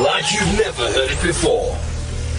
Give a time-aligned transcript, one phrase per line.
[0.00, 1.76] like you've never heard it before.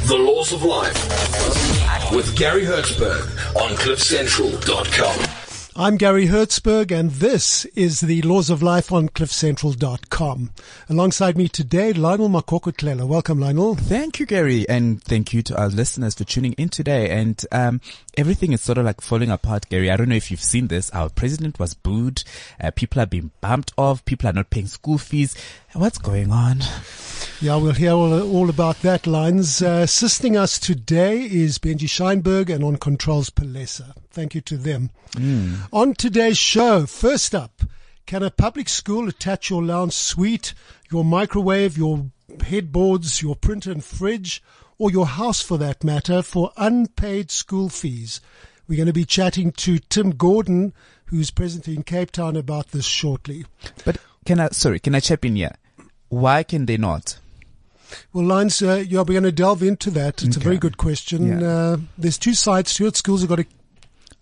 [0.07, 3.21] The Laws of Life with Garry Hertzberg
[3.55, 5.35] on CliffCentral.com.
[5.75, 10.51] I'm Garry Hertzberg and this is the Laws of Life on CliffCentral.com.
[10.89, 13.07] Alongside me today, Lionel Makokotlela.
[13.07, 13.75] Welcome, Lionel.
[13.75, 17.09] Thank you, Garry, and thank you to our listeners for tuning in today.
[17.09, 17.79] And um,
[18.17, 19.89] everything is sort of like falling apart, Garry.
[19.89, 20.89] I don't know if you've seen this.
[20.91, 22.23] Our president was booed.
[22.59, 24.03] Uh, people are being bumped off.
[24.03, 25.33] People are not paying school fees.
[25.73, 26.61] What's going on?
[27.39, 29.61] Yeah, we'll hear all, all about that, Lines.
[29.61, 33.93] Uh, assisting us today is Benji Scheinberg and on controls Palesa.
[34.09, 34.89] Thank you to them.
[35.11, 35.67] Mm.
[35.71, 37.61] On today's show, first up,
[38.07, 40.55] can a public school attach your lounge suite,
[40.91, 42.07] your microwave, your
[42.43, 44.41] headboards, your printer and fridge,
[44.79, 48.21] or your house for that matter, for unpaid school fees?
[48.67, 50.73] We're going to be chatting to Tim Gordon,
[51.05, 53.45] who's present in Cape Town about this shortly.
[53.85, 55.55] But can I, sorry, can I chip in here?
[56.09, 57.19] Why can they not?
[58.13, 60.21] Well, Lines, uh, yeah, we're going to delve into that.
[60.23, 60.43] It's okay.
[60.43, 61.39] a very good question.
[61.39, 61.47] Yeah.
[61.47, 62.95] Uh, there's two sides to it.
[62.95, 63.45] Schools have got to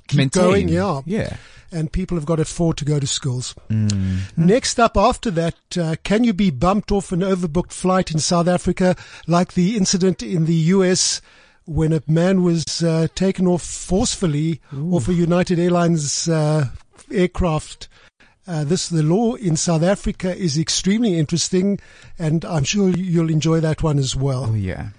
[0.08, 0.44] keep Maintain.
[0.44, 1.02] going, yeah.
[1.06, 1.38] Yeah.
[1.72, 3.54] And people have got to afford to go to schools.
[3.70, 4.38] Mm.
[4.38, 8.48] Next up after that, uh, can you be bumped off an overbooked flight in South
[8.48, 8.96] Africa
[9.28, 11.22] like the incident in the US
[11.66, 14.94] when a man was uh, taken off forcefully Ooh.
[14.94, 16.70] off a United Airlines uh,
[17.12, 17.90] aircraft
[18.48, 21.80] uh, this the law in South Africa is extremely interesting,
[22.18, 24.48] and I'm sure you'll enjoy that one as well.
[24.52, 24.90] Oh yeah.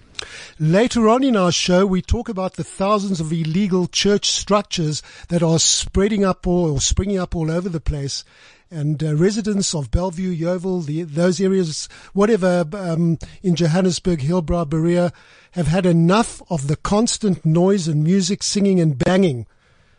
[0.59, 5.43] Later on in our show, we talk about the thousands of illegal church structures that
[5.43, 8.25] are spreading up all, or springing up all over the place.
[8.71, 15.13] And uh, residents of Bellevue, Yeoville, the, those areas, whatever, um, in Johannesburg, Hillbrow, Berea,
[15.53, 19.47] have had enough of the constant noise and music, singing and banging.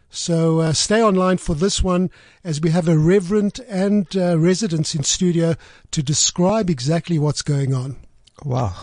[0.10, 2.10] So uh, stay online for this one
[2.44, 5.56] as we have a reverend and uh, residents in studio
[5.92, 7.98] to describe exactly what's going on.
[8.44, 8.74] Wow.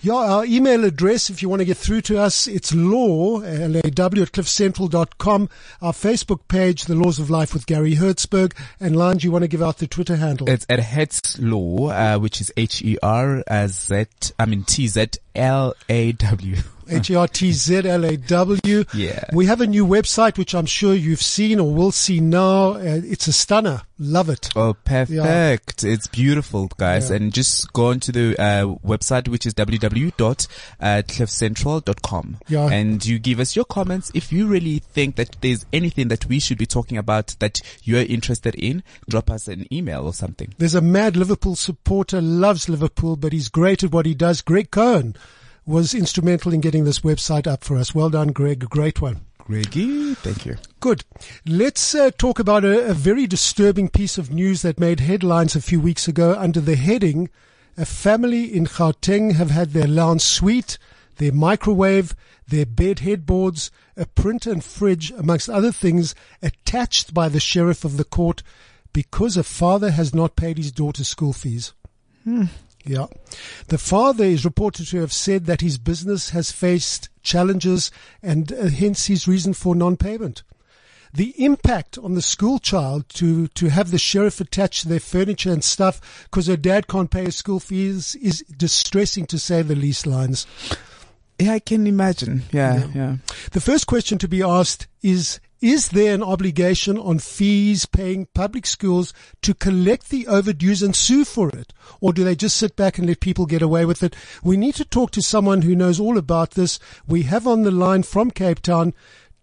[0.00, 4.22] Yeah, our email address, if you want to get through to us, it's law, L-A-W
[4.22, 5.48] at cliffcentral.com.
[5.80, 8.54] Our Facebook page, The Laws of Life with Garry Hertzberg.
[8.80, 10.48] And Lange, you want to give out the Twitter handle?
[10.48, 14.06] It's at Hertz Law, uh, which is H-E-R-Z,
[14.38, 16.56] I mean T-Z-L-A-W.
[16.90, 18.84] H-E-R-T-Z-L-A-W.
[18.94, 19.24] Yeah.
[19.32, 22.72] We have a new website, which I'm sure you've seen or will see now.
[22.72, 23.82] Uh, it's a stunner.
[23.98, 24.48] Love it.
[24.56, 25.10] Oh, perfect.
[25.14, 25.56] Yeah.
[25.82, 27.10] It's beautiful, guys.
[27.10, 27.16] Yeah.
[27.16, 32.38] And just go onto the uh, website, which is www.cliffcentral.com.
[32.48, 32.68] Yeah.
[32.70, 34.10] And you give us your comments.
[34.14, 38.00] If you really think that there's anything that we should be talking about that you're
[38.02, 40.54] interested in, drop us an email or something.
[40.56, 44.40] There's a mad Liverpool supporter, loves Liverpool, but he's great at what he does.
[44.40, 45.14] Greg Cohen
[45.70, 47.94] was instrumental in getting this website up for us.
[47.94, 48.68] Well done, Greg.
[48.68, 49.20] Great one.
[49.38, 50.56] Greggy, thank you.
[50.80, 51.04] Good.
[51.46, 55.60] Let's uh, talk about a, a, very disturbing piece of news that made headlines a
[55.60, 57.30] few weeks ago under the heading,
[57.76, 60.78] a family in Gauteng have had their lounge suite,
[61.16, 62.14] their microwave,
[62.46, 67.96] their bed headboards, a printer and fridge, amongst other things, attached by the sheriff of
[67.96, 68.42] the court
[68.92, 71.72] because a father has not paid his daughter's school fees.
[72.24, 72.44] Hmm.
[72.84, 73.06] Yeah.
[73.68, 77.90] The father is reported to have said that his business has faced challenges
[78.22, 80.42] and uh, hence his reason for non-payment.
[81.12, 85.64] The impact on the school child to, to have the sheriff attach their furniture and
[85.64, 90.06] stuff because her dad can't pay his school fees is distressing to say the least
[90.06, 90.46] lines.
[91.38, 92.44] Yeah, I can imagine.
[92.52, 93.16] Yeah, yeah, yeah.
[93.52, 98.66] The first question to be asked is, is there an obligation on fees paying public
[98.66, 99.12] schools
[99.42, 101.72] to collect the overdues and sue for it?
[102.00, 104.16] Or do they just sit back and let people get away with it?
[104.42, 106.78] We need to talk to someone who knows all about this.
[107.06, 108.94] We have on the line from Cape Town,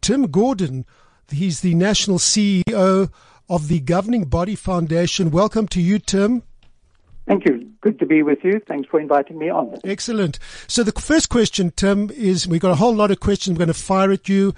[0.02, 0.86] Tim Gordon.
[1.30, 3.12] He's the national CEO
[3.50, 5.30] of the Governing Body Foundation.
[5.30, 6.44] Welcome to you, Tim.
[7.28, 7.70] Thank you.
[7.82, 8.62] Good to be with you.
[8.68, 9.78] Thanks for inviting me on.
[9.84, 10.40] Excellent.
[10.68, 13.74] So the first question, Tim, is we've got a whole lot of questions we're going
[13.74, 14.54] to fire at you.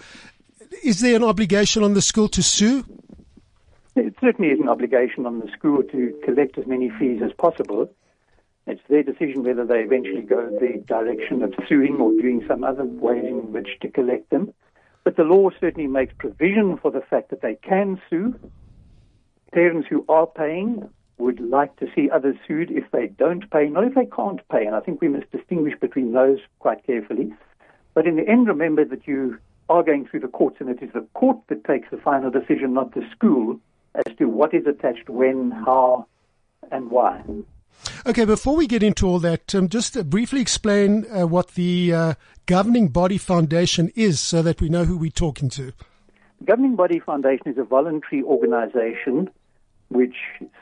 [0.83, 2.85] Is there an obligation on the school to sue?
[3.95, 7.91] It certainly is an obligation on the school to collect as many fees as possible.
[8.65, 12.85] It's their decision whether they eventually go the direction of suing or doing some other
[12.85, 14.53] way in which to collect them.
[15.03, 18.35] But the law certainly makes provision for the fact that they can sue.
[19.51, 20.87] Parents who are paying
[21.17, 24.65] would like to see others sued if they don't pay, not if they can't pay.
[24.65, 27.33] And I think we must distinguish between those quite carefully.
[27.93, 30.91] But in the end, remember that you are going through the courts, and it is
[30.93, 33.59] the court that takes the final decision, not the school,
[33.95, 36.07] as to what is attached, when, how,
[36.71, 37.23] and why.
[38.05, 41.93] Okay, before we get into all that, um, just uh, briefly explain uh, what the
[41.93, 42.13] uh,
[42.45, 45.71] governing body foundation is so that we know who we're talking to.
[46.39, 49.29] The governing body foundation is a voluntary organization
[49.89, 50.15] which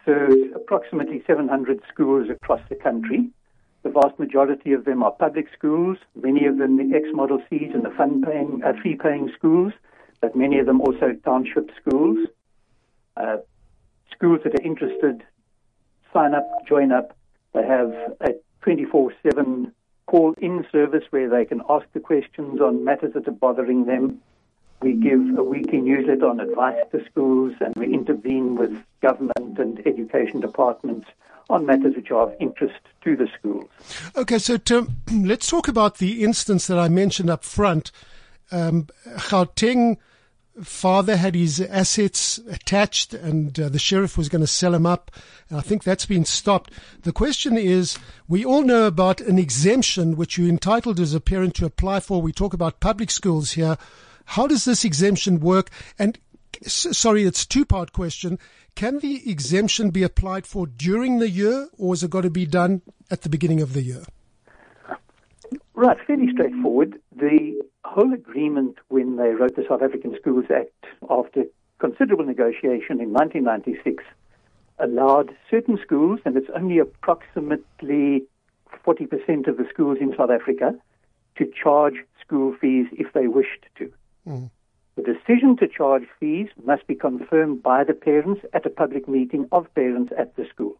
[0.06, 3.30] serves approximately 700 schools across the country.
[3.84, 7.74] The vast majority of them are public schools, many of them the X Model Cs
[7.74, 9.74] and the fund paying, uh, fee paying schools,
[10.20, 12.28] but many of them also township schools.
[13.16, 13.38] Uh,
[14.12, 15.24] schools that are interested
[16.14, 17.16] sign up, join up.
[17.54, 17.92] They have
[18.22, 19.72] a 24 7
[20.06, 24.22] call in service where they can ask the questions on matters that are bothering them.
[24.82, 29.86] We give a weekly newsletter on advice to schools and we intervene with government and
[29.86, 31.08] education departments
[31.50, 33.70] on matters which are of interest to the schools.
[34.16, 34.58] Okay, so
[35.12, 37.92] let's talk about the instance that I mentioned up front.
[38.52, 39.98] Um, Gauteng
[40.64, 45.12] father had his assets attached and uh, the sheriff was going to sell him up.
[45.50, 46.72] And I think that's been stopped.
[47.04, 47.98] The question is,
[48.28, 52.22] we all know about an exemption which you're entitled as a parent to apply for.
[52.22, 53.78] We talk about public schools here.
[54.26, 55.70] How does this exemption work?
[55.98, 56.18] And
[56.66, 58.40] sorry, it's two part question.
[58.76, 62.46] Can the exemption be applied for during the year or is it got to be
[62.46, 64.04] done at the beginning of the year?
[65.74, 67.00] Right, fairly straightforward.
[67.16, 71.44] The whole agreement when they wrote the South African Schools Act after
[71.80, 74.04] considerable negotiation in 1996
[74.80, 78.24] allowed certain schools, and it's only approximately
[78.86, 80.76] 40% of the schools in South Africa,
[81.38, 83.92] to charge school fees if they wished to.
[84.28, 84.50] Mm.
[84.98, 89.48] The decision to charge fees must be confirmed by the parents at a public meeting
[89.52, 90.76] of parents at the school.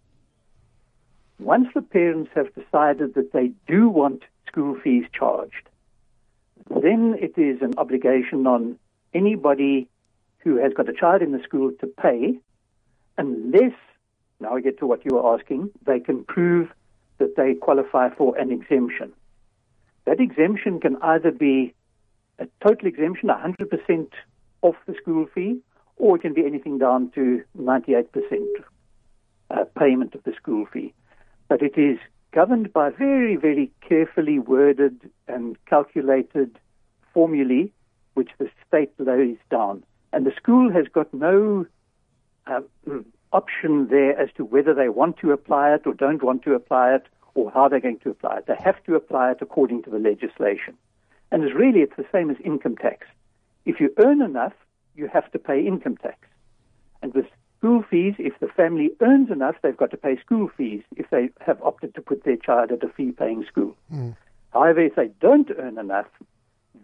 [1.40, 5.70] Once the parents have decided that they do want school fees charged,
[6.82, 8.80] then it is an obligation on
[9.14, 9.88] anybody
[10.40, 12.40] who has got a child in the school to pay,
[13.20, 13.74] unless,
[14.40, 16.70] now we get to what you were asking, they can prove
[17.20, 19.14] that they qualify for an exemption.
[20.06, 21.76] That exemption can either be
[22.40, 24.08] a total exemption, 100%
[24.62, 25.60] off the school fee,
[25.98, 28.06] or it can be anything down to 98%
[29.50, 30.94] uh, payment of the school fee.
[31.48, 31.98] But it is
[32.32, 36.60] governed by very, very carefully worded and calculated
[37.14, 37.72] formulae
[38.14, 39.84] which the state lays down.
[40.12, 41.66] And the school has got no
[42.48, 42.62] uh,
[43.32, 46.96] option there as to whether they want to apply it or don't want to apply
[46.96, 47.04] it
[47.36, 48.46] or how they're going to apply it.
[48.48, 50.78] They have to apply it according to the legislation.
[51.32, 53.08] And it's really, it's the same as income tax.
[53.66, 54.54] If you earn enough,
[54.96, 56.18] you have to pay income tax.
[57.02, 57.26] And with
[57.60, 61.30] school fees, if the family earns enough, they've got to pay school fees if they
[61.42, 63.76] have opted to put their child at a fee paying school.
[63.94, 64.16] Mm.
[64.54, 66.08] However, if they don't earn enough,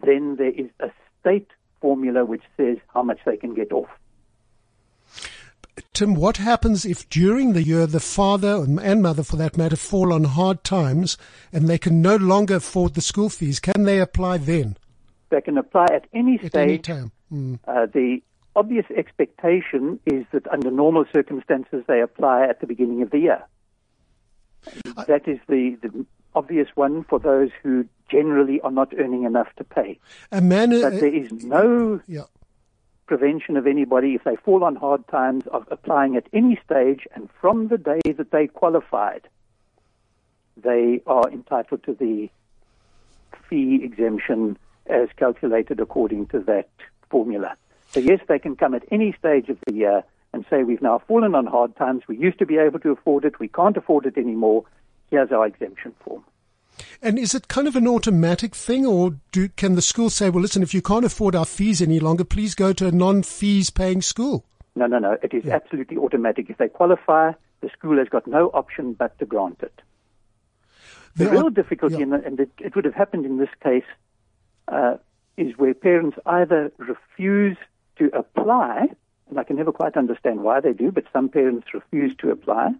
[0.04, 1.48] then there is a state
[1.80, 3.90] formula which says how much they can get off.
[5.94, 10.12] Tim, what happens if during the year the father and mother, for that matter, fall
[10.12, 11.20] on hard times
[11.52, 13.60] and they can no longer afford the school fees?
[13.60, 14.76] Can they apply then?
[15.30, 16.56] They can apply at any stage.
[16.56, 16.62] at.
[16.62, 17.12] Any time.
[17.32, 17.60] Mm.
[17.68, 18.24] Uh, the
[18.56, 23.44] obvious expectation is that under normal circumstances they apply at the beginning of the year.
[24.98, 29.50] I, that is the, the obvious one for those who generally are not earning enough
[29.58, 30.00] to pay.
[30.32, 32.24] A man, but there is no yeah.
[33.06, 37.30] Prevention of anybody if they fall on hard times of applying at any stage, and
[37.40, 39.28] from the day that they qualified,
[40.58, 42.30] they are entitled to the
[43.50, 46.70] fee exemption as calculated according to that
[47.10, 47.56] formula.
[47.90, 51.00] So yes, they can come at any stage of the year and say we've now
[51.08, 52.04] fallen on hard times.
[52.08, 53.40] We used to be able to afford it.
[53.40, 54.66] We can't afford it anymore.
[55.12, 56.24] Here's our exemption form.
[57.02, 60.42] And is it kind of an automatic thing, or do, can the school say, well,
[60.42, 64.02] listen, if you can't afford our fees any longer, please go to a non-fees paying
[64.02, 64.46] school?
[64.76, 65.18] No, no, no.
[65.22, 65.56] It is yeah.
[65.56, 66.50] absolutely automatic.
[66.50, 69.82] If they qualify, the school has got no option but to grant it.
[71.16, 72.06] The real difficulty, yeah.
[72.06, 73.84] the, and it, it, would have happened in this case,
[74.68, 74.96] uh,
[75.38, 77.58] is where parents either refuse
[77.98, 78.88] to apply,
[79.30, 82.72] and I can never quite understand why they do, but some parents refuse to apply,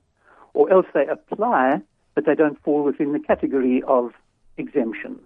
[0.54, 1.82] or else they apply
[2.16, 4.14] but they don't fall within the category of
[4.58, 5.26] exemptions.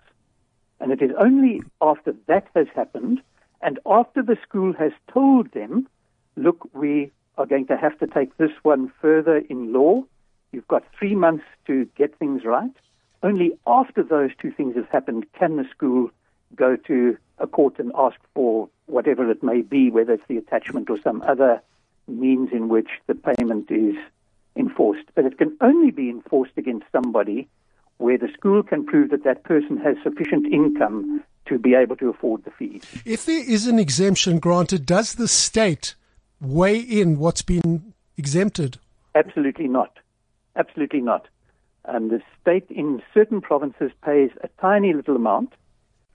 [0.79, 3.21] And it is only after that has happened
[3.61, 5.87] and after the school has told them,
[6.35, 10.03] look, we are going to have to take this one further in law.
[10.51, 12.71] You've got three months to get things right.
[13.23, 16.11] Only after those two things have happened can the school
[16.55, 20.89] go to a court and ask for whatever it may be, whether it's the attachment
[20.89, 21.61] or some other
[22.07, 23.95] means in which the payment is
[24.57, 25.05] enforced.
[25.15, 27.47] But it can only be enforced against somebody
[27.97, 32.09] where the school can prove that that person has sufficient income to be able to
[32.09, 32.83] afford the fees.
[33.05, 35.95] If there is an exemption granted, does the state
[36.41, 38.77] weigh in what's been exempted?
[39.15, 39.97] Absolutely not.
[40.55, 41.27] Absolutely not.
[41.85, 45.53] Um, the state in certain provinces pays a tiny little amount.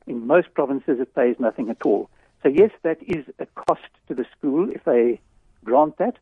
[0.06, 2.10] In most provinces, it pays nothing at all.
[2.42, 5.20] So, yes, that is a cost to the school if they
[5.64, 6.18] grant that.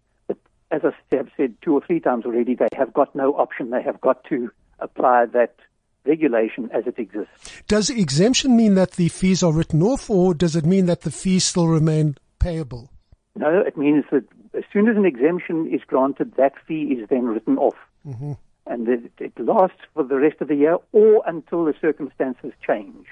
[0.71, 3.71] As I have said two or three times already, they have got no option.
[3.71, 5.57] They have got to apply that
[6.05, 7.63] regulation as it exists.
[7.69, 11.11] Does exemption mean that the fees are written off, or does it mean that the
[11.11, 12.91] fees still remain payable?
[13.37, 14.25] No, it means that
[14.57, 17.77] as soon as an exemption is granted, that fee is then written off.
[18.07, 18.33] Mm-hmm.
[18.67, 23.07] And it, it lasts for the rest of the year or until the circumstances change.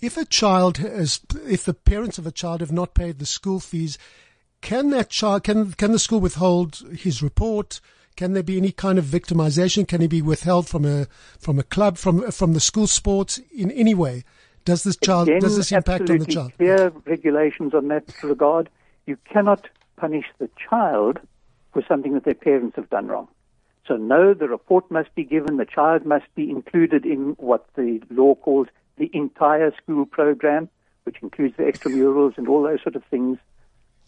[0.00, 3.60] If a child has, if the parents of a child have not paid the school
[3.60, 3.98] fees,
[4.62, 7.80] can that child, can, can the school withhold his report?
[8.16, 9.86] Can there be any kind of victimization?
[9.88, 11.06] Can he be withheld from a,
[11.38, 14.24] from a club, from, from the school sports in any way?
[14.64, 16.52] Does this child, Again, does this impact on the child?
[16.58, 18.68] Clear regulations on that regard.
[19.06, 21.18] You cannot punish the child
[21.72, 23.28] for something that their parents have done wrong.
[23.86, 25.56] So no, the report must be given.
[25.56, 30.68] The child must be included in what the law calls the entire school program,
[31.04, 33.38] which includes the extramurals and all those sort of things.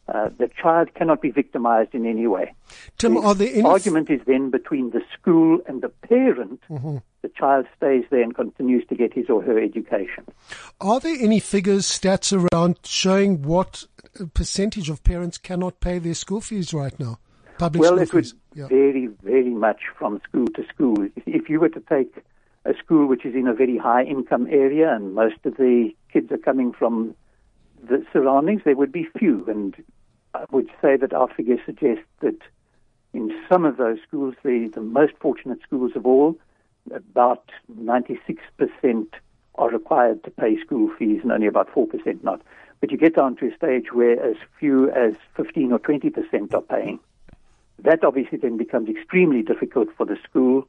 [0.08, 2.52] Uh, the child cannot be victimized in any way.
[2.98, 6.60] Tim, The are there any argument is then between the school and the parent.
[6.68, 6.98] Mm-hmm.
[7.22, 10.24] The child stays there and continues to get his or her education.
[10.80, 13.84] Are there any figures, stats around showing what
[14.34, 17.20] percentage of parents cannot pay their school fees right now?
[17.58, 18.32] Public well, school it would.
[18.54, 18.66] Yeah.
[18.66, 20.96] vary very much from school to school.
[21.16, 22.24] If, if you were to take
[22.64, 26.30] a school which is in a very high income area and most of the kids
[26.32, 27.14] are coming from
[27.82, 29.44] the surroundings, there would be few.
[29.46, 29.74] And
[30.34, 32.38] I would say that our figures suggest that
[33.12, 36.38] in some of those schools, the, the most fortunate schools of all,
[36.92, 38.38] about 96%
[39.56, 42.40] are required to pay school fees and only about 4% not.
[42.80, 46.62] But you get down to a stage where as few as 15 or 20% are
[46.62, 46.98] paying.
[47.78, 50.66] That obviously then becomes extremely difficult for the school,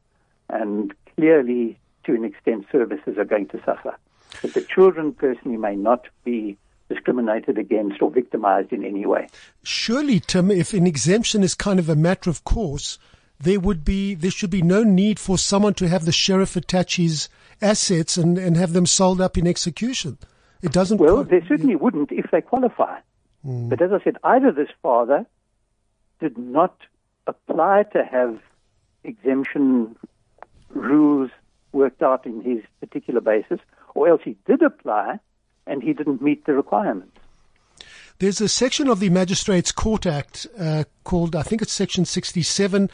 [0.48, 3.96] and clearly, to an extent, services are going to suffer.
[4.42, 6.56] But the children personally may not be
[6.88, 9.28] discriminated against or victimized in any way.
[9.62, 12.98] Surely, Tim, if an exemption is kind of a matter of course,
[13.40, 16.96] there would be, there should be no need for someone to have the sheriff attach
[16.96, 17.28] his
[17.60, 20.18] assets and, and have them sold up in execution.
[20.62, 20.98] It doesn't.
[20.98, 23.00] Well, quite- they certainly wouldn't if they qualify.
[23.44, 23.68] Hmm.
[23.68, 25.26] But as I said, either this father
[26.20, 26.76] did not
[27.26, 28.38] apply to have
[29.02, 29.96] exemption
[30.70, 31.30] rules
[31.72, 33.58] worked out in his particular basis,
[33.94, 35.18] or else he did apply
[35.66, 37.18] and he didn't meet the requirements.
[38.18, 42.88] There's a section of the Magistrates Court Act uh, called, I think it's Section 67,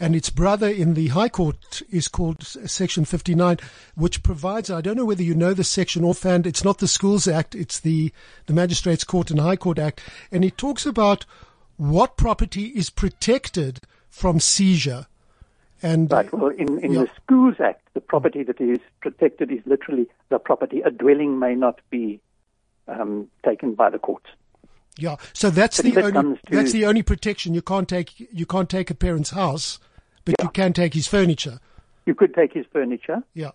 [0.00, 3.58] and its brother in the High Court is called Section 59,
[3.94, 7.28] which provides, I don't know whether you know the section offhand, it's not the Schools
[7.28, 8.12] Act, it's the,
[8.46, 10.00] the Magistrates Court and High Court Act,
[10.32, 11.24] and it talks about
[11.76, 15.06] what property is protected from seizure.
[15.84, 16.32] And Right.
[16.32, 17.02] Well, in, in Yeah.
[17.02, 20.80] the Schools Act, the property that is protected is literally the property.
[20.80, 22.20] A dwelling may not be
[22.88, 24.30] um, taken by the courts.
[24.96, 27.52] Yeah, so that's But the only that's the only protection.
[27.52, 29.78] You can't take you can't take a parent's house,
[30.24, 31.58] but you can take his furniture.
[32.06, 33.50] You could take his furniture, Yeah,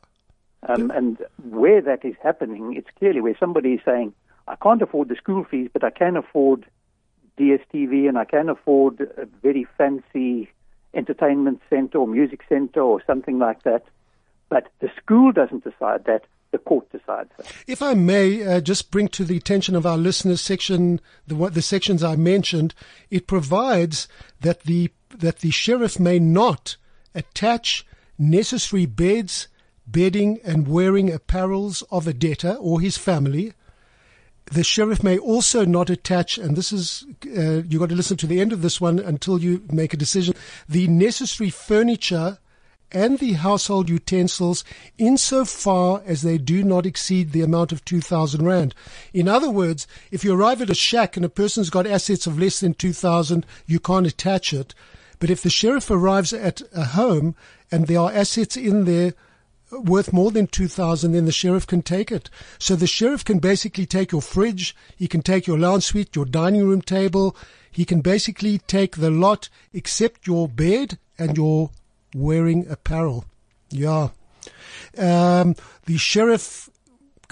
[0.67, 4.13] um, and where that is happening, it's clearly where somebody is saying,
[4.49, 6.65] "I can't afford the school fees, but I can afford
[7.37, 10.49] DSTV, and I can afford a very fancy
[10.93, 13.83] entertainment center or music center or something like that."
[14.49, 17.51] But the school doesn't decide that; the court decides that.
[17.67, 21.61] If I may uh, just bring to the attention of our listeners section the the
[21.61, 22.73] sections I mentioned,
[23.09, 24.07] it provides
[24.41, 26.77] that the that the sheriff may not
[27.15, 27.85] attach
[28.17, 29.47] necessary beds,
[29.87, 33.53] bedding, and wearing apparels of a debtor or his family.
[34.51, 38.27] The sheriff may also not attach, and this is, uh, you've got to listen to
[38.27, 40.33] the end of this one until you make a decision,
[40.67, 42.39] the necessary furniture
[42.91, 44.63] and the household utensils
[44.97, 48.73] insofar as they do not exceed the amount of 2,000 Rand.
[49.13, 52.39] In other words, if you arrive at a shack and a person's got assets of
[52.39, 54.73] less than 2,000, you can't attach it.
[55.19, 57.35] But if the sheriff arrives at a home
[57.71, 59.13] and there are assets in there
[59.71, 62.29] worth more than 2000 then the sheriff can take it.
[62.57, 66.25] So the sheriff can basically take your fridge he can take your lounge suite your
[66.25, 67.35] dining room table
[67.71, 71.69] he can basically take the lot except your bed and your
[72.15, 73.25] wearing apparel.
[73.69, 74.09] Yeah.
[74.97, 76.69] Um, the sheriff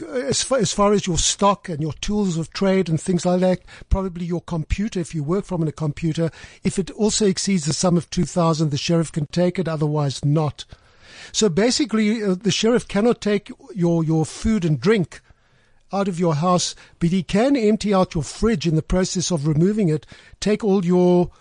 [0.06, 3.39] as far, as far as your stock and your tools of trade and things like
[3.39, 6.29] that, probably your computer, if you work from a computer,
[6.63, 10.65] if it also exceeds the sum of 2000, the sheriff can take it, otherwise not.
[11.32, 15.22] So basically, uh, the sheriff cannot take your, your food and drink
[15.94, 19.48] out of your house, but he can empty out your fridge in the process of
[19.48, 20.06] removing it,
[20.40, 21.32] take all your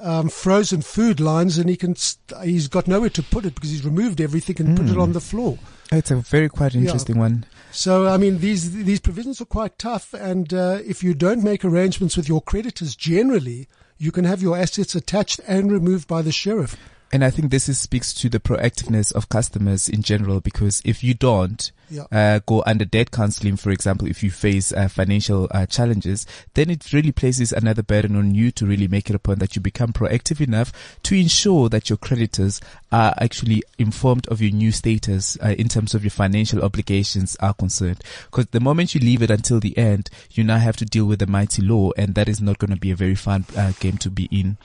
[0.00, 1.94] um, frozen food lines, and he can.
[1.94, 4.76] St- he's got nowhere to put it because he's removed everything and mm.
[4.76, 5.58] put it on the floor.
[5.92, 7.22] It's a very quite interesting yeah.
[7.22, 7.44] one.
[7.72, 11.64] So I mean, these these provisions are quite tough, and uh, if you don't make
[11.64, 13.68] arrangements with your creditors, generally
[13.98, 16.76] you can have your assets attached and removed by the sheriff.
[17.12, 21.02] And I think this is, speaks to the proactiveness of customers in general because if
[21.02, 22.04] you don't, yeah.
[22.12, 26.70] uh, go under debt counseling, for example, if you face uh, financial uh, challenges, then
[26.70, 29.62] it really places another burden on you to really make it a point that you
[29.62, 32.60] become proactive enough to ensure that your creditors
[32.92, 37.54] are actually informed of your new status uh, in terms of your financial obligations are
[37.54, 38.02] concerned.
[38.26, 41.18] Because the moment you leave it until the end, you now have to deal with
[41.18, 43.98] the mighty law, and that is not going to be a very fun uh, game
[43.98, 44.56] to be in.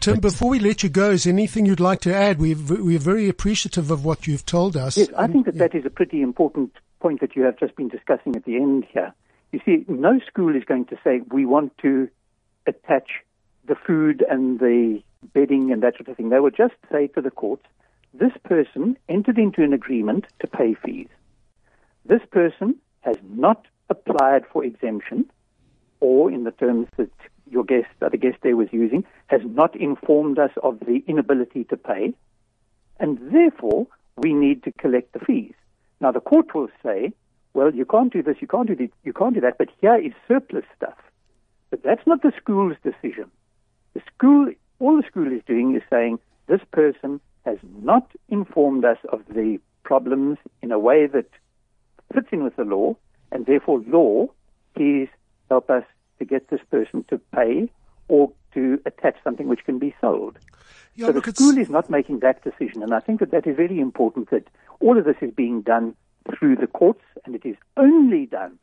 [0.00, 2.38] Tim, but before we let you go, is anything you'd like to add?
[2.38, 4.96] We're, we're very appreciative of what you've told us.
[4.96, 5.68] Yes, I think that yeah.
[5.68, 8.86] that is a pretty important point that you have just been discussing at the end
[8.92, 9.12] here.
[9.52, 12.08] You see, no school is going to say, we want to
[12.66, 13.10] attach
[13.66, 15.02] the food and the
[15.34, 16.30] bedding and that sort of thing.
[16.30, 17.64] They will just say to the courts,
[18.14, 21.08] this person entered into an agreement to pay fees.
[22.04, 25.30] This person has not applied for exemption,
[26.00, 27.10] or in the terms that
[27.52, 31.76] your guest, the guest there was using, has not informed us of the inability to
[31.76, 32.14] pay,
[32.98, 35.54] and therefore we need to collect the fees.
[36.00, 37.12] Now, the court will say,
[37.54, 39.96] well, you can't do this, you can't do, the, you can't do that, but here
[39.96, 40.98] is surplus stuff.
[41.70, 43.30] But that's not the school's decision.
[43.94, 48.98] The school, all the school is doing is saying, this person has not informed us
[49.10, 51.28] of the problems in a way that
[52.14, 52.96] fits in with the law,
[53.30, 54.28] and therefore, law,
[54.74, 55.08] please
[55.50, 55.84] help us
[56.18, 57.70] to get this person to pay
[58.08, 60.38] or to attach something which can be sold.
[60.94, 63.56] Yeah, so the school is not making that decision, and I think that that is
[63.56, 64.46] very important that
[64.80, 65.94] all of this is being done
[66.30, 68.58] through the courts, and it is only done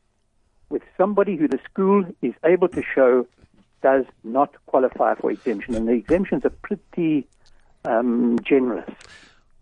[0.70, 3.26] with somebody who the school is able to show
[3.82, 7.28] does not qualify for exemption, and the exemptions are pretty
[7.86, 8.90] um, generous.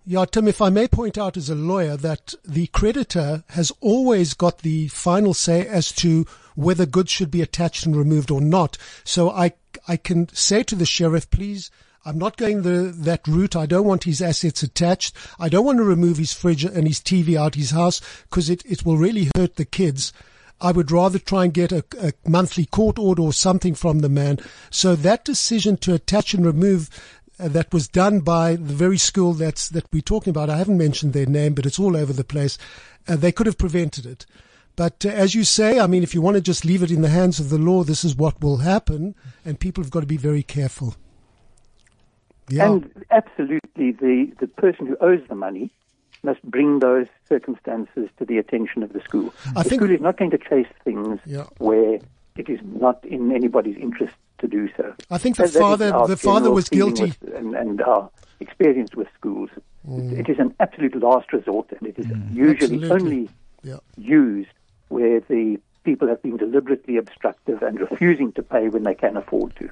[0.06, 4.34] Yeah, Tim, if I may point out as a lawyer that the creditor has always
[4.34, 6.26] got the final say as to
[6.58, 8.78] whether goods should be attached and removed or not.
[9.04, 9.54] So I,
[9.88, 11.72] I can say to the sheriff, please
[12.08, 13.58] I'm not going the, that route.
[13.58, 15.14] I don't want his assets attached.
[15.38, 18.64] I don't want to remove his fridge and his TV out his house because it,
[18.66, 20.14] it will really hurt the kids.
[20.62, 24.08] I would rather try and get a, a, monthly court order or something from the
[24.08, 24.40] man.
[24.70, 26.90] So that decision to attach and remove
[27.40, 30.50] uh, that was done by the very school that's that we're talking about.
[30.50, 32.58] I haven't mentioned their name, but it's all over the place.
[33.06, 34.26] Uh, they could have prevented it.
[34.78, 37.02] But uh, as you say, I mean, if you want to just leave it in
[37.02, 40.06] the hands of the law, this is what will happen, and people have got to
[40.06, 40.96] be very careful.
[42.48, 42.72] Yeah.
[42.72, 45.72] And absolutely, the, the person who owes the money
[46.24, 49.34] must bring those circumstances to the attention of the school.
[49.56, 51.46] I the think, school is not going to chase things yeah.
[51.58, 52.00] where
[52.38, 54.94] it is not in anybody's interest to do so.
[55.10, 58.96] I think the that, father, that the father was guilty, with, and, and, our experience
[58.96, 59.50] with schools.
[59.88, 60.12] Mm.
[60.12, 62.36] It, it is an absolute last resort, and it is mm.
[62.36, 62.92] usually Absolutely.
[62.92, 63.30] only
[63.64, 63.78] yeah.
[63.98, 64.50] used
[64.90, 69.56] where the people have been deliberately obstructive and refusing to pay when they can afford
[69.56, 69.70] to.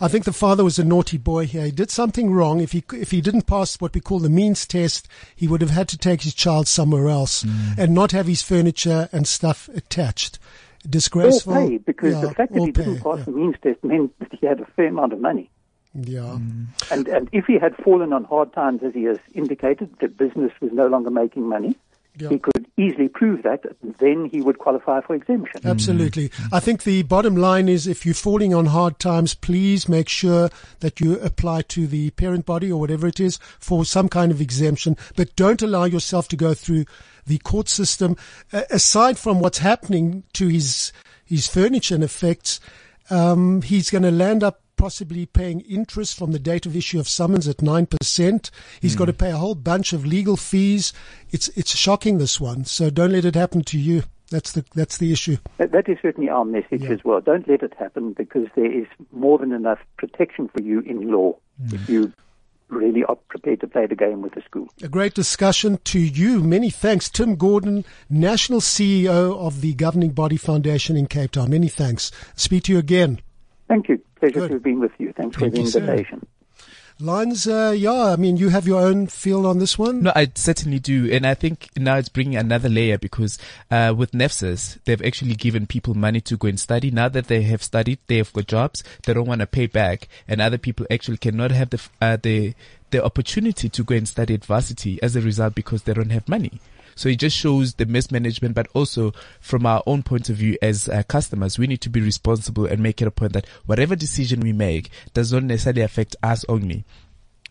[0.00, 1.66] I think the father was a naughty boy here.
[1.66, 2.60] He did something wrong.
[2.60, 5.70] If he if he didn't pass what we call the means test, he would have
[5.70, 7.76] had to take his child somewhere else mm.
[7.76, 10.38] and not have his furniture and stuff attached.
[10.88, 11.52] Disgraceful.
[11.52, 13.24] Or pay, because yeah, the fact that he pay, didn't pass yeah.
[13.24, 15.50] the means test meant that he had a fair amount of money.
[15.92, 16.20] Yeah.
[16.20, 16.68] Mm.
[16.90, 20.52] And and if he had fallen on hard times, as he has indicated, that business
[20.62, 21.76] was no longer making money
[22.18, 22.28] yeah.
[22.28, 23.64] he could easily prove that,
[23.98, 25.60] then he would qualify for exemption.
[25.64, 26.30] Absolutely.
[26.52, 30.50] I think the bottom line is if you're falling on hard times, please make sure
[30.80, 34.40] that you apply to the parent body or whatever it is for some kind of
[34.40, 36.84] exemption, but don't allow yourself to go through
[37.26, 38.16] the court system.
[38.52, 40.92] Uh, aside from what's happening to his,
[41.24, 42.60] his furniture and effects,
[43.10, 47.08] um, he's going to land up possibly paying interest from the date of issue of
[47.08, 48.50] summons at 9%.
[48.80, 48.98] He's mm.
[48.98, 50.92] got to pay a whole bunch of legal fees.
[51.30, 52.64] It's, it's shocking, this one.
[52.64, 54.04] So don't let it happen to you.
[54.30, 55.38] That's the, that's the issue.
[55.56, 56.90] that, that is certainly our message yeah.
[56.90, 57.20] as well.
[57.20, 61.34] Don't let it happen because there is more than enough protection for you in law
[61.62, 61.74] mm.
[61.74, 62.12] if you
[62.68, 64.68] really are prepared to play the game with the school.
[64.82, 66.42] A great discussion to you.
[66.42, 67.08] Many thanks.
[67.08, 71.50] Tim Gordon, National CEO of the Governing Body Foundation in Cape Town.
[71.50, 72.12] Many thanks.
[72.36, 73.20] Speak to you again.
[73.68, 74.00] Thank you.
[74.16, 74.48] Pleasure Good.
[74.48, 75.12] to have been with you.
[75.12, 76.26] Thanks Thank for the invitation.
[77.00, 80.02] Lines, uh, yeah, I mean, you have your own feel on this one.
[80.02, 81.08] No, I certainly do.
[81.12, 83.38] And I think now it's bringing another layer because,
[83.70, 86.90] uh, with NSFAS, they've actually given people money to go and study.
[86.90, 90.08] Now that they have studied, they have got jobs, they don't want to pay back
[90.26, 92.54] and other people actually cannot have the, uh, the,
[92.90, 96.28] the opportunity to go and study at varsity as a result because they don't have
[96.28, 96.60] money.
[96.94, 100.88] So it just shows the mismanagement, but also from our own point of view as
[100.88, 104.40] uh, customers, we need to be responsible and make it a point that whatever decision
[104.40, 106.84] we make does not necessarily affect us only.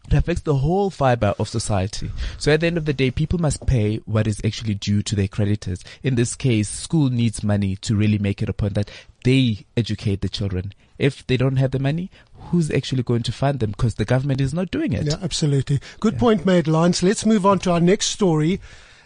[0.08, 2.12] It affects the whole fiber of society.
[2.38, 5.16] So at the end of the day, people must pay what is actually due to
[5.16, 5.84] their creditors.
[6.02, 8.90] In this case, school needs money to really make it a point that
[9.26, 10.74] they educate the children.
[10.98, 13.72] If they don't have the money, who's actually going to fund them?
[13.72, 15.06] Because the government is not doing it.
[15.06, 15.82] Yeah, absolutely.
[16.00, 16.20] Good yeah.
[16.20, 17.04] point made, Lance.
[17.04, 18.62] Let's move on to our next story.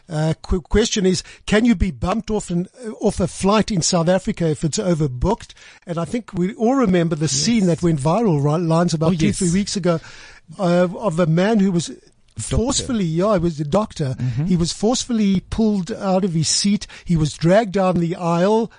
[0.08, 3.82] Uh, qu- question is, can you be bumped off an, uh, off a flight in
[3.82, 5.54] South Africa if it's overbooked?
[5.88, 7.32] And I think we all remember the yes.
[7.32, 9.40] scene that went viral, right, lines about oh, two, yes.
[9.40, 10.00] three weeks ago,
[10.60, 11.92] uh, of a man who was
[12.38, 14.16] forcefully, yeah, it was a doctor.
[14.18, 14.46] Mm-hmm.
[14.46, 16.88] He was forcefully pulled out of his seat.
[17.06, 18.72] He was dragged down the aisle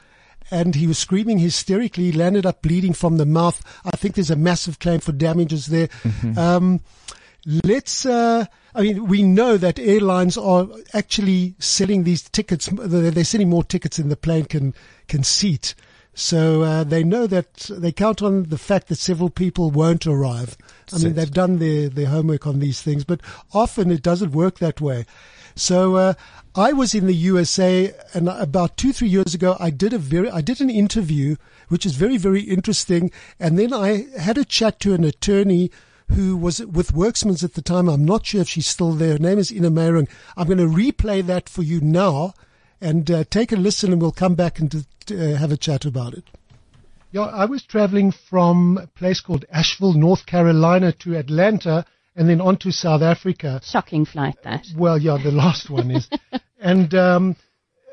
[0.50, 2.04] and he was screaming hysterically.
[2.04, 3.62] He landed up bleeding from the mouth.
[3.84, 5.88] I think there's a massive claim for damages there.
[5.88, 6.38] Mm-hmm.
[6.38, 6.80] Um,
[7.64, 12.68] let's, uh, I mean, we know that airlines are actually selling these tickets.
[12.72, 14.74] They're selling more tickets than the plane can,
[15.08, 15.74] can seat.
[16.14, 20.58] So uh, they know that they count on the fact that several people won't arrive.
[20.92, 23.20] I mean, they've done their, their homework on these things, but
[23.54, 25.06] often it doesn't work that way.
[25.54, 26.14] So uh,
[26.54, 30.30] I was in the USA, and about two three years ago, I did a very
[30.30, 31.36] I did an interview,
[31.68, 35.70] which is very very interesting, and then I had a chat to an attorney
[36.08, 37.88] who was with Werksmans at the time.
[37.88, 39.12] I'm not sure if she's still there.
[39.12, 40.08] Her name is Ina Meiring.
[40.36, 42.34] I'm going to replay that for you now
[42.82, 46.14] and uh, take a listen and we'll come back and uh, have a chat about
[46.14, 46.24] it.
[47.12, 51.84] Yeah, I was traveling from a place called Asheville, North Carolina to Atlanta
[52.16, 53.60] and then on to South Africa.
[53.64, 54.66] Shocking flight that.
[54.76, 56.08] Well, yeah, the last one is.
[56.60, 57.36] and um,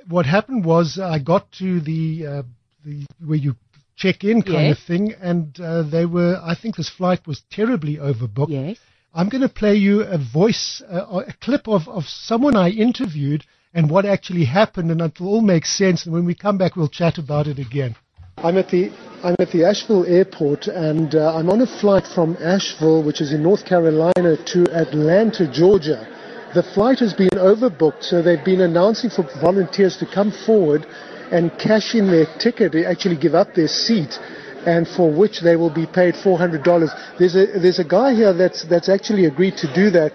[0.07, 2.43] what happened was I got to the, uh,
[2.83, 3.55] the where you
[3.95, 4.77] check in kind yes.
[4.77, 6.39] of thing, and uh, they were.
[6.43, 8.49] I think this flight was terribly overbooked.
[8.49, 8.77] Yes.
[9.13, 13.43] I'm going to play you a voice, uh, a clip of, of someone I interviewed
[13.73, 16.05] and what actually happened, and it will all make sense.
[16.05, 17.95] And when we come back, we'll chat about it again.
[18.37, 22.37] I'm at the I'm at the Asheville airport, and uh, I'm on a flight from
[22.39, 26.07] Asheville, which is in North Carolina, to Atlanta, Georgia.
[26.55, 30.85] The flight has been overbooked, so they've been announcing for volunteers to come forward
[31.31, 34.17] and cash in their ticket, to actually give up their seat,
[34.65, 37.19] and for which they will be paid $400.
[37.19, 40.13] There's a, there's a guy here that's, that's actually agreed to do that.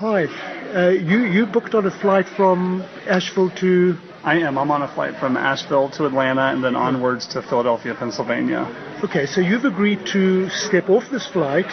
[0.00, 0.24] Hi,
[0.74, 4.56] uh, you, you booked on a flight from Asheville to I am.
[4.56, 8.64] I'm on a flight from Asheville to Atlanta and then onwards to Philadelphia, Pennsylvania.
[9.04, 11.66] Okay, so you've agreed to step off this flight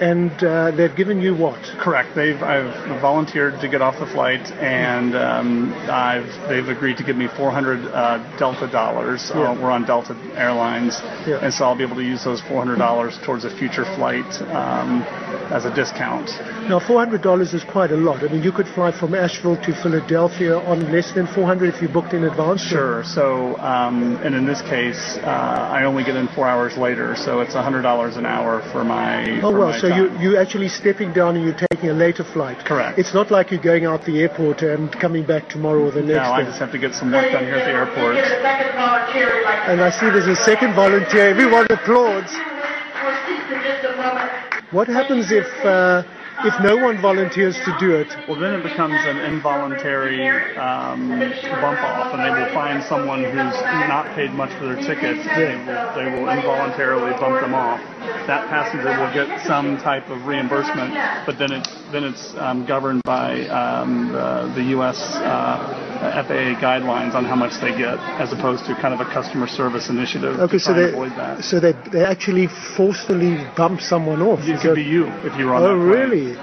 [0.00, 1.60] and uh, they've given you what?
[1.78, 2.14] Correct.
[2.14, 7.16] They've I've volunteered to get off the flight, and um, I've they've agreed to give
[7.16, 9.30] me 400 uh, Delta dollars.
[9.34, 9.52] Yeah.
[9.52, 11.44] Uh, we're on Delta Airlines, yeah.
[11.44, 15.02] and so I'll be able to use those 400 dollars towards a future flight um,
[15.52, 16.30] as a discount.
[16.68, 18.24] Now, 400 dollars is quite a lot.
[18.24, 21.88] I mean, you could fly from Asheville to Philadelphia on less than 400 if you
[21.88, 22.62] booked in advance.
[22.62, 23.04] Sure.
[23.04, 25.26] So, um, and in this case, uh,
[25.70, 29.38] I only get in four hours later, so it's 100 dollars an hour for my.
[29.42, 32.24] Oh for well, my so you, you're actually stepping down and you're taking a later
[32.24, 32.58] flight.
[32.64, 32.98] Correct.
[32.98, 36.28] It's not like you're going out the airport and coming back tomorrow or the next
[36.28, 36.42] no, day.
[36.42, 38.16] I just have to get some work done here at the airport.
[39.68, 41.28] And I see there's a second volunteer.
[41.28, 42.32] Everyone applauds.
[44.70, 45.46] What happens if...
[45.64, 46.02] Uh,
[46.44, 48.08] if no one volunteers to do it?
[48.28, 51.20] Well, then it becomes an involuntary um,
[51.60, 53.56] bump off, and they will find someone who's
[53.88, 55.16] not paid much for their ticket.
[55.36, 57.80] They, will, they will involuntarily bump them off.
[58.26, 60.94] That passenger will get some type of reimbursement,
[61.26, 64.96] but then it's then it's um, governed by um, the, the U.S.
[65.16, 69.46] Uh, FAA guidelines on how much they get, as opposed to kind of a customer
[69.46, 70.40] service initiative.
[70.40, 70.92] Okay, so they
[71.42, 74.40] so they they actually forcefully bump someone off.
[74.48, 75.62] It could be you if you were on.
[75.62, 76.36] Oh, really?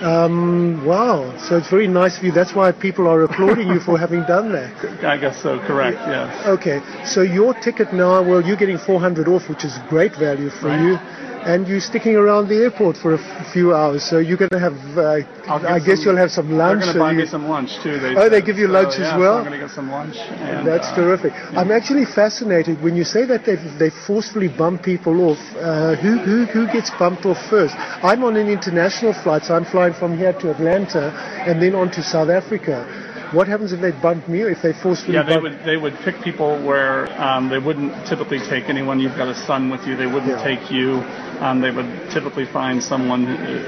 [0.00, 1.36] Um, wow.
[1.38, 2.30] So it's very nice of you.
[2.30, 5.04] That's why people are applauding you for having done that.
[5.04, 5.58] I guess so.
[5.58, 5.98] Correct.
[6.06, 6.46] Yes.
[6.46, 6.80] Okay.
[7.04, 10.80] So your ticket now, well, you're getting 400 off, which is great value for right.
[10.80, 14.04] you and you're sticking around the airport for a f- few hours.
[14.04, 16.84] So you're going to have, uh, I guess you'll have some lunch.
[16.84, 17.98] They're going to buy me some lunch too.
[17.98, 18.32] They oh, said.
[18.32, 19.36] they give you lunch so, as yeah, well.
[19.36, 20.16] So I'm going to get some lunch.
[20.16, 21.32] And, That's uh, terrific.
[21.32, 21.60] Yeah.
[21.60, 25.40] I'm actually fascinated when you say that they they forcefully bump people off.
[25.56, 27.74] Uh, who who who gets bumped off first?
[28.04, 31.08] I'm on an international flight, so I'm flying from here to Atlanta
[31.48, 32.84] and then on to South Africa.
[33.32, 35.42] What happens if they bump me or if they forcefully Yeah, they bump?
[35.42, 38.98] would they would pick people where um, they wouldn't typically take anyone.
[39.00, 39.96] You've got a son with you.
[39.96, 40.42] They wouldn't Yeah.
[40.42, 41.02] take you.
[41.40, 43.26] Um, they would typically find someone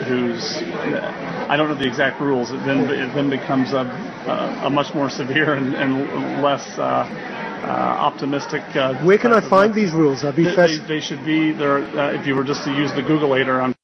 [0.08, 0.56] who's
[1.50, 2.50] I don't know the exact rules.
[2.50, 3.84] It then it then becomes a
[4.26, 7.66] a, a much more severe and, and less uh, uh,
[8.08, 8.62] optimistic.
[8.74, 10.24] Uh, Where can I of- find these rules?
[10.24, 11.78] I'd be They, they, they should be there.
[11.78, 13.74] Uh, if you were just to use the Googleator on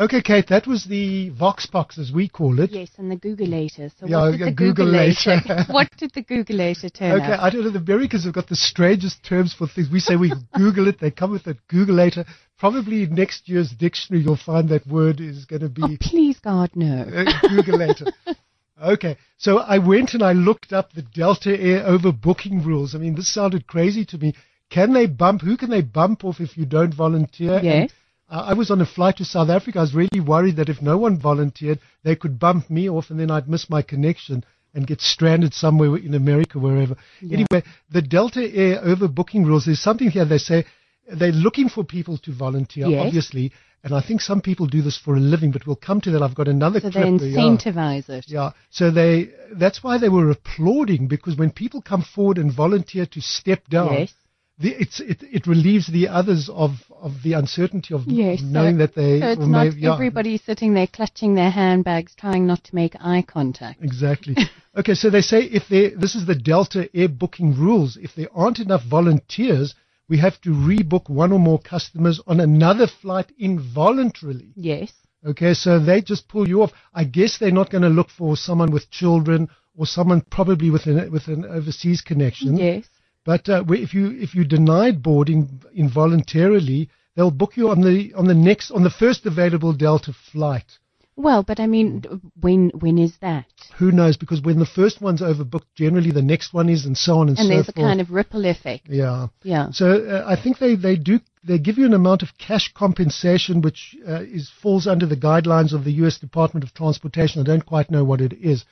[0.00, 2.70] Okay, Kate, that was the Vox Box, as we call it.
[2.70, 3.90] Yes, and the Googleator.
[4.00, 5.42] So Yeah, what did the Googleator.
[5.42, 5.68] Googleator?
[5.74, 7.40] what did the Googleator turn Okay, up?
[7.42, 7.70] I don't know.
[7.70, 9.90] The Americans have got the strangest terms for things.
[9.92, 10.98] We say we Google it.
[11.00, 11.58] They come with it.
[11.70, 12.26] Googleator.
[12.58, 16.70] Probably next year's dictionary, you'll find that word is going to be Oh, please, God,
[16.74, 17.02] no.
[17.02, 18.10] uh, Googleator.
[18.82, 22.94] Okay, so I went and I looked up the Delta Air overbooking rules.
[22.94, 24.34] I mean, this sounded crazy to me.
[24.70, 25.42] Can they bump?
[25.42, 27.60] Who can they bump off if you don't volunteer?
[27.62, 27.90] Yes.
[28.30, 29.78] Uh, I was on a flight to South Africa.
[29.78, 33.18] I was really worried that if no one volunteered, they could bump me off and
[33.18, 36.94] then I'd miss my connection and get stranded somewhere in America, wherever.
[37.22, 40.24] Anyway, the Delta Air overbooking rules, there's something here.
[40.24, 40.64] They say
[41.12, 43.04] they're looking for people to volunteer, Yes.
[43.06, 43.52] obviously.
[43.82, 46.22] And I think some people do this for a living, but we'll come to that.
[46.22, 47.04] I've got another So clip.
[47.04, 47.38] they where- yeah.
[47.40, 48.26] incentivize it.
[48.28, 48.50] Yeah.
[48.70, 53.20] So they, that's why they were applauding because when people come forward and volunteer to
[53.20, 54.14] step down, Yes.
[54.60, 58.42] The, it's, it, it relieves the others of, of the uncertainty of Yes.
[58.42, 62.14] knowing so, that they, so it's not may- yeah, everybody sitting there clutching their handbags
[62.14, 63.82] trying not to make eye contact.
[63.82, 64.36] Exactly.
[64.76, 64.94] okay.
[64.94, 67.96] So they say if there, this is the Delta Air booking rules.
[67.96, 69.74] If there aren't enough volunteers,
[70.10, 74.52] we have to rebook one or more customers on another flight involuntarily.
[74.56, 74.92] Yes.
[75.24, 76.72] Okay, so they just pull you off.
[76.92, 80.86] I guess they're not going to look for someone with children or someone probably with
[80.86, 82.56] an with an overseas connection.
[82.56, 82.84] Yes.
[83.24, 88.26] But uh, if you if you denied boarding involuntarily, they'll book you on the on
[88.26, 90.78] the next on the first available Delta flight.
[91.16, 92.02] Well, but I mean,
[92.40, 93.44] when when is that?
[93.76, 94.16] Who knows?
[94.16, 97.38] Because when the first one's overbooked, generally the next one is, and so on and,
[97.38, 97.50] And so forth.
[97.50, 98.88] And there's a kind of ripple effect.
[98.88, 99.26] yeah.
[99.42, 99.70] Yeah.
[99.70, 103.60] So uh, I think they, they do they give you an amount of cash compensation
[103.60, 106.18] which uh, is falls under the guidelines of the U.S.
[106.18, 107.42] Department of Transportation.
[107.42, 108.64] I don't quite know what it is.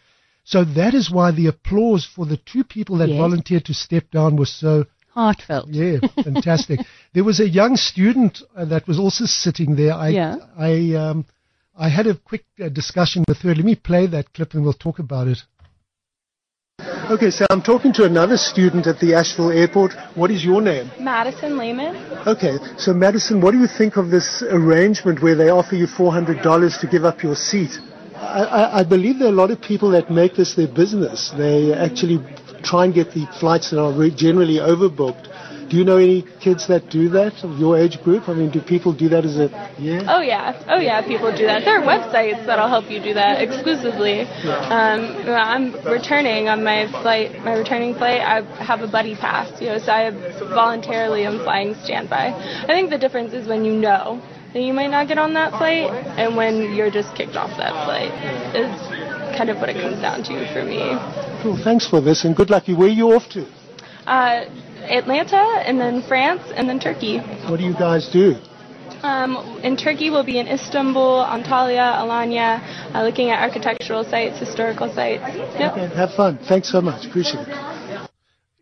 [0.52, 3.18] So that is why the applause for the two people that Yes.
[3.18, 5.66] volunteered to step down was so Heartfelt.
[5.68, 6.80] yeah fantastic.
[7.14, 9.92] there was a young student uh, that was also sitting there.
[9.92, 10.36] I Yeah.
[10.70, 10.72] I
[11.04, 11.18] um
[11.86, 13.54] I had a quick uh, discussion with her.
[13.54, 15.40] Let me play that clip and we'll talk about it.
[17.14, 19.92] Okay, so I'm talking to another student at the Asheville airport.
[20.14, 20.86] What is your name?
[20.98, 21.94] Madison Lehman.
[22.34, 26.80] Okay, so Madison, what do you think of this arrangement where they offer you $400
[26.80, 27.72] to give up your seat?
[28.20, 31.30] I, I, believe there are a lot of people that make this their business.
[31.36, 32.18] They actually
[32.62, 35.26] try and get the flights that are generally overbooked.
[35.68, 38.28] Do you know any kids that do that of your age group?
[38.28, 40.02] I mean, do people do that as a yeah?
[40.08, 41.64] Oh yeah, oh yeah, people do that.
[41.66, 44.22] There are websites that'll help you do that exclusively.
[44.22, 48.22] Um, I'm returning on my flight, my returning flight.
[48.22, 50.10] I have a buddy pass, you know, so I
[50.48, 52.32] voluntarily am flying standby.
[52.62, 55.50] I think the difference is when you know that you might not get on that
[55.52, 58.12] flight, and when you're just kicked off that flight
[58.54, 58.70] is
[59.36, 60.80] kind of what it comes down to for me.
[61.42, 62.66] Cool, thanks for this and good luck.
[62.66, 63.46] Where are you off to?
[64.06, 64.46] Uh,
[64.88, 67.18] Atlanta, and then France, and then Turkey.
[67.48, 68.36] What do you guys do?
[69.02, 72.58] Um, in Turkey, we'll be in Istanbul, Antalya, Alanya,
[72.94, 75.22] uh, looking at architectural sites, historical sites.
[75.58, 75.72] Yep.
[75.72, 76.38] Okay, have fun.
[76.48, 77.06] Thanks so much.
[77.06, 77.87] Appreciate it.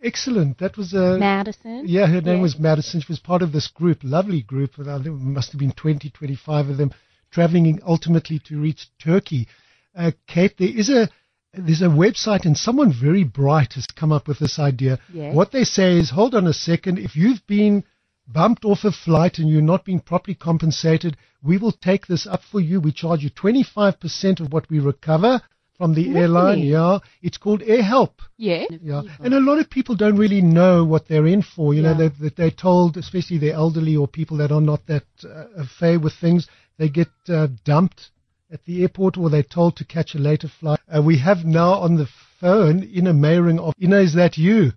[0.02, 0.58] Excellent.
[0.58, 1.84] That was a Madison.
[1.86, 2.42] Yeah, her name Yes.
[2.42, 3.00] was Madison.
[3.00, 4.78] She was part of this group, lovely group.
[4.78, 6.92] and I think it must have been 20, 25 of them,
[7.30, 9.48] traveling ultimately to reach Turkey.
[9.94, 11.08] Uh, Kate, there is a
[11.54, 14.98] there's a website, and someone very bright has come up with this idea.
[15.10, 15.34] Yes.
[15.34, 17.82] What they say is, hold on a second, if you've been
[18.28, 22.42] bumped off a flight and you're not being properly compensated, we will take this up
[22.42, 22.78] for you.
[22.78, 25.40] We charge you 25% of what we recover
[25.78, 26.60] from the airline.
[26.60, 28.12] Yeah, it's called AirHelp.
[28.36, 28.64] Yeah.
[28.82, 31.74] Yeah, and a lot of people don't really know what they're in for.
[31.74, 32.08] You know, Yeah.
[32.08, 35.98] they, that they're told, especially the elderly or people that are not that uh, affair
[35.98, 38.10] with things, they get uh, dumped
[38.52, 40.80] at the airport or they're told to catch a later flight.
[40.94, 42.08] Uh, we have now on the
[42.40, 44.00] phone Ina Meiring of Ina.
[44.00, 44.72] Is that you?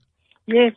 [0.48, 0.74] Yes.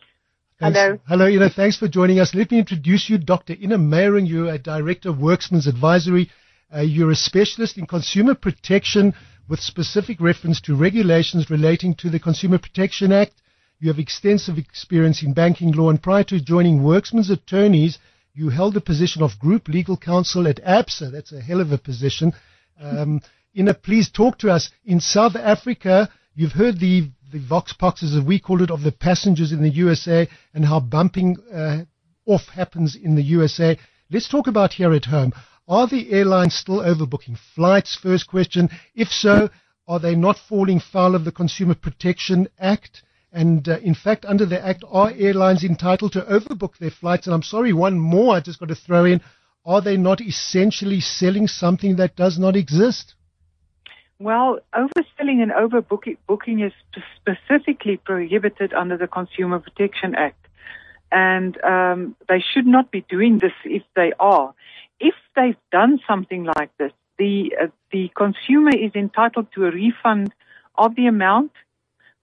[0.60, 0.78] Thanks.
[0.78, 0.98] Hello.
[1.08, 1.50] Hello, Ina.
[1.50, 2.34] Thanks for joining us.
[2.34, 3.54] Let me introduce you, Dr.
[3.54, 4.28] Ina Meiring.
[4.28, 6.30] You're a director of Werksmans Advisory.
[6.74, 9.14] Uh, you're a specialist in consumer protection
[9.48, 13.34] with specific reference to regulations relating to the Consumer Protection Act.
[13.78, 17.98] You have extensive experience in banking law, and prior to joining Werksmans Attorneys,
[18.34, 21.10] you held the position of group legal counsel at ABSA.
[21.10, 22.32] That's a hell of a position.
[22.80, 23.20] Um,
[23.56, 24.70] Ina, please talk to us.
[24.84, 28.92] In South Africa, you've heard the the vox poxes, as we call it, of the
[28.92, 31.84] passengers in the USA and how bumping uh,
[32.26, 33.78] off happens in the USA.
[34.10, 35.32] Let's talk about here at home.
[35.72, 37.96] Are the airlines still overbooking flights?
[37.96, 38.68] First question.
[38.94, 39.48] If so,
[39.88, 43.02] are they not falling foul of the Consumer Protection Act?
[43.32, 47.26] And uh, in fact, under the Act, are airlines entitled to overbook their flights?
[47.26, 49.22] And I'm sorry, one more I just got to throw in.
[49.64, 53.14] Are they not essentially selling something that does not exist?
[54.18, 56.74] Well, overselling and overbooking is
[57.16, 60.48] specifically prohibited under the Consumer Protection Act.
[61.10, 64.52] And um, they should not be doing this if they are.
[65.02, 70.32] If they've done something like this, the, uh, the consumer is entitled to a refund
[70.76, 71.52] of the amount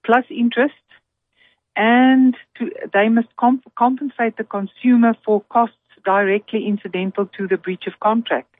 [0.04, 0.74] plus interest
[1.76, 7.84] and to, they must comp- compensate the consumer for costs directly incidental to the breach
[7.86, 8.54] of contract.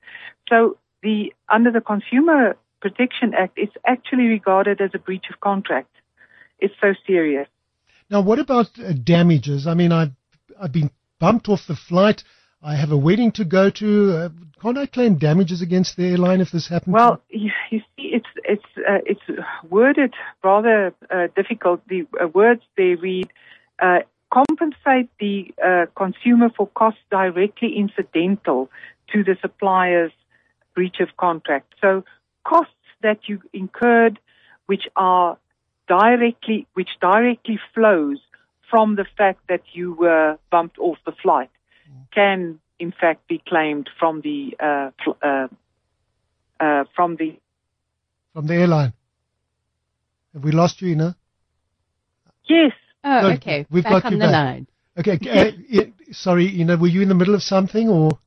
[0.49, 5.95] So the under the Consumer Protection Act, it's actually regarded as a breach of contract.
[6.59, 7.49] It's so serious.
[8.11, 9.67] Now, what about uh, damages?
[9.67, 10.13] I mean, I've
[10.61, 12.25] I've been bumped off the flight.
[12.63, 14.13] I have a wedding to go to.
[14.13, 14.29] Uh,
[14.61, 16.93] can't I claim damages against the airline if this happens?
[16.93, 19.23] Well, you, you see, it's it's uh, it's
[19.71, 21.87] worded rather uh, difficult.
[21.89, 23.29] The uh, words they read
[23.81, 24.01] uh,
[24.33, 28.71] compensate the uh, consumer for costs directly incidental
[29.13, 30.13] to the supplier's
[30.75, 31.75] breach of contract.
[31.81, 32.05] So
[32.45, 34.19] costs that you incurred,
[34.67, 35.39] which are
[35.89, 38.19] directly which directly flows
[38.71, 41.51] from the fact that you were bumped off the flight
[42.13, 44.91] can in fact be claimed from the uh,
[45.23, 45.49] uh,
[46.59, 47.39] uh, from the
[48.33, 48.93] from the airline.
[50.35, 51.17] Have we lost you, Ina?
[52.49, 52.73] Yes.
[53.03, 53.35] Oh, Good.
[53.37, 53.67] okay.
[53.71, 54.33] We've back got on you the back.
[54.33, 54.67] line.
[54.99, 55.19] Okay.
[55.73, 58.19] Uh, sorry, Ina, were you in the middle of something or?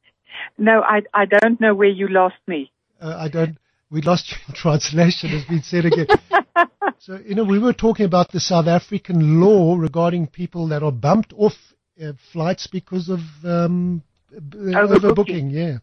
[0.57, 2.71] No, I I don't know where you lost me.
[3.01, 3.57] Uh, I don't.
[3.91, 6.07] We lost you in translation, has been said again.
[6.99, 10.91] so, you know, we were talking about the South African law regarding people that are
[10.91, 11.57] bumped off
[12.03, 14.01] uh, flights because of um,
[14.33, 14.99] overbooking.
[14.99, 15.51] overbooking.
[15.51, 15.77] Yeah.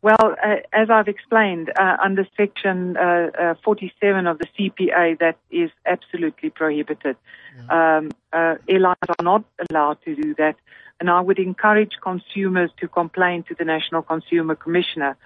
[0.00, 5.38] Well, uh, as I've explained, uh, under Section uh, uh 47 of the CPA, that
[5.50, 7.16] is absolutely prohibited.
[7.56, 7.96] Yeah.
[7.96, 10.56] Um, uh, airlines are not allowed to do that,
[11.00, 15.16] and I would encourage consumers to complain to the National Consumer Commissioner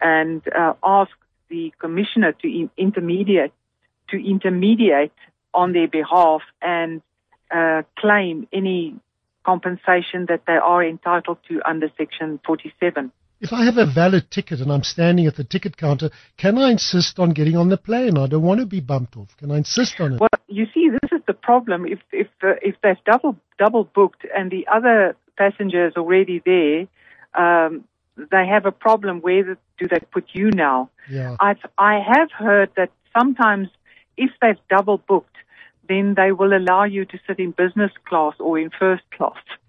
[0.00, 1.12] and uh, ask
[1.48, 3.52] the commissioner to in- intermediate
[4.08, 5.12] to intermediate
[5.54, 7.00] on their behalf and
[7.96, 8.94] claim any
[9.44, 13.12] compensation that they are entitled to under Section 47.
[13.40, 16.70] If I have a valid ticket and I'm standing at the ticket counter, can I
[16.70, 18.18] insist on getting on the plane?
[18.18, 19.34] I don't want to be bumped off.
[19.38, 20.20] Can I insist on it?
[20.20, 21.86] Well, you see, this is the problem.
[21.86, 26.86] If if uh, if they've double double booked and the other passenger is already there,
[27.34, 27.84] um,
[28.30, 29.20] they have a problem.
[29.22, 29.42] Where
[29.78, 30.90] do they put you now?
[31.08, 31.36] Yeah.
[31.40, 33.68] I've I have heard that sometimes
[34.18, 35.36] if they've double booked,
[35.90, 39.42] then they will allow you to sit in business class or in first class.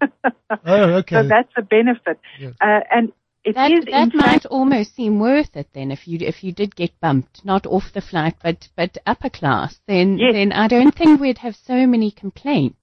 [0.64, 1.16] oh, okay.
[1.16, 2.20] So that's a benefit.
[2.38, 2.54] Yes.
[2.60, 3.12] Uh, and
[3.44, 6.76] it that, is that might almost seem worth it then if you if you did
[6.76, 9.80] get bumped, not off the flight, but but upper class.
[9.88, 10.32] Then yes.
[10.32, 12.76] then I don't think we'd have so many complaints.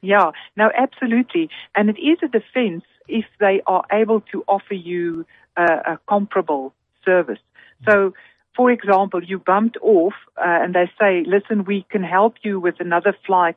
[0.00, 5.26] Yeah, no, absolutely, and it is a defence if they are able to offer you
[5.56, 6.72] a comparable
[7.04, 7.40] service.
[7.84, 8.14] So
[8.54, 12.80] for example, you bumped off uh, and they say, listen, we can help you with
[12.80, 13.56] another flight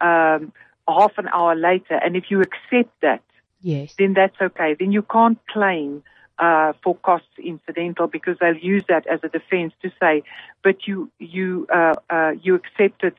[0.00, 0.52] um,
[0.88, 1.94] half an hour later.
[1.94, 3.22] And if you accept that,
[3.60, 3.94] yes.
[3.98, 4.74] then that's okay.
[4.78, 6.02] Then you can't claim
[6.38, 10.22] uh, for costs incidental because they'll use that as a defense to say,
[10.62, 13.14] but you, you, uh, uh you accepted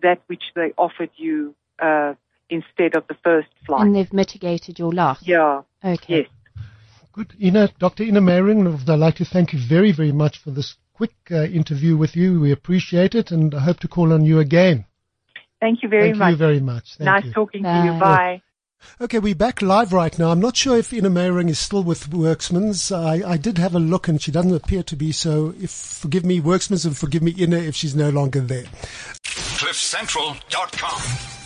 [0.00, 2.14] that which they offered you uh,
[2.50, 3.82] instead of the first flight.
[3.82, 5.26] And they've mitigated your loss.
[5.26, 5.62] Yeah.
[5.84, 6.18] Okay.
[6.18, 6.28] Yes.
[7.12, 7.34] Good.
[7.40, 8.04] Ina, Dr.
[8.04, 11.94] Ina Meiring, I'd like to thank you very, very much for this quick uh, interview
[11.96, 12.40] with you.
[12.40, 14.86] We appreciate it and I hope to call on you again.
[15.60, 16.26] Thank you very thank much.
[16.26, 16.96] Thank you very much.
[16.96, 17.32] Thank nice you.
[17.32, 17.86] talking Bye.
[17.86, 18.00] to you.
[18.00, 18.42] Bye.
[19.00, 20.30] Okay, we're back live right now.
[20.30, 22.90] I'm not sure if Ina Meiring is still with Werksmans.
[22.90, 26.24] I, I did have a look and she doesn't appear to be, so if forgive
[26.24, 28.64] me Werksmans and forgive me Ina if she's no longer there.
[29.22, 31.41] CliffCentral.com